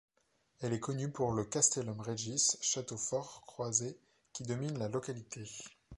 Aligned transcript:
Elle 0.61 0.73
est 0.73 0.79
connue 0.79 1.11
pour 1.11 1.31
le 1.31 1.43
Castellum 1.45 2.01
Regis, 2.01 2.57
château 2.61 2.97
fort 2.97 3.43
croisé, 3.45 3.99
qui 4.33 4.41
domine 4.41 4.79
la 4.79 4.87
localité. 4.89 5.47